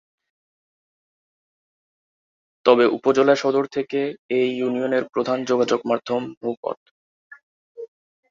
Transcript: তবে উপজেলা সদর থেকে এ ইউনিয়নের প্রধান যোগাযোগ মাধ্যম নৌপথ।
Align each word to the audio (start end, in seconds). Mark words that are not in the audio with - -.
তবে 2.65 2.85
উপজেলা 2.87 3.35
সদর 3.35 3.65
থেকে 3.67 3.99
এ 4.29 4.41
ইউনিয়নের 4.51 5.03
প্রধান 5.13 5.39
যোগাযোগ 5.45 5.79
মাধ্যম 5.85 6.21
নৌপথ। 6.41 6.77